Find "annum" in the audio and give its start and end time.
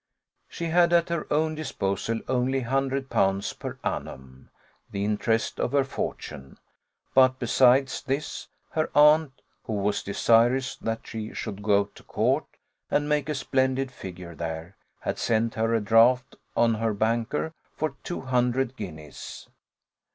3.83-4.49